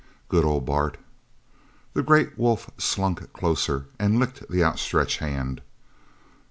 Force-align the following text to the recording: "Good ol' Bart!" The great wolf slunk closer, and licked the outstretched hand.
"Good 0.29 0.43
ol' 0.43 0.61
Bart!" 0.61 0.97
The 1.93 2.01
great 2.01 2.35
wolf 2.35 2.71
slunk 2.79 3.31
closer, 3.33 3.85
and 3.99 4.17
licked 4.17 4.49
the 4.49 4.63
outstretched 4.63 5.19
hand. 5.19 5.61